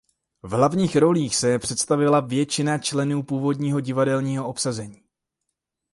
V 0.43 0.49
hlavních 0.51 0.95
rolích 0.95 1.35
se 1.35 1.59
představila 1.59 2.19
většina 2.19 2.77
členů 2.77 3.23
původního 3.23 3.79
divadelního 3.79 4.47
obsazení. 4.47 5.03